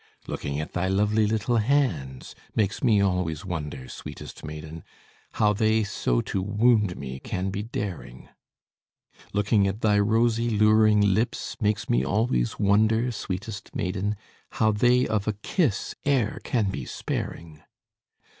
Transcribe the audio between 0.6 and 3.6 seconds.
thy lovely little hands Makes me always